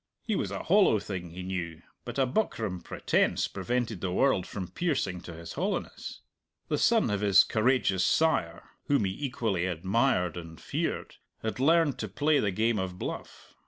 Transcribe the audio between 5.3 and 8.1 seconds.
his hollowness. The son of his courageous